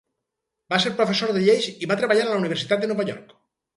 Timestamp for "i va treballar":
1.85-2.25